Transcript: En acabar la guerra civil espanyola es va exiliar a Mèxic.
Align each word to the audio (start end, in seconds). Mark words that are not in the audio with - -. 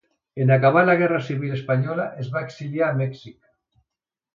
En 0.45 0.53
acabar 0.55 0.83
la 0.87 0.95
guerra 1.01 1.21
civil 1.27 1.53
espanyola 1.59 2.09
es 2.25 2.35
va 2.39 2.45
exiliar 2.49 2.91
a 2.91 3.01
Mèxic. 3.05 3.41